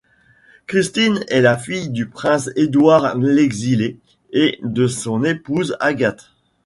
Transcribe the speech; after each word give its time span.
Christine 0.65 1.23
est 1.27 1.41
la 1.41 1.59
fille 1.59 1.89
du 1.89 2.07
prince 2.09 2.49
Édouard 2.55 3.15
l'Exilé 3.19 3.99
et 4.31 4.57
de 4.63 4.87
son 4.87 5.23
épouse 5.23 5.77
Agathe. 5.79 6.31